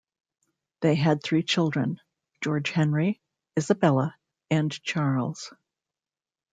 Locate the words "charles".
4.81-5.53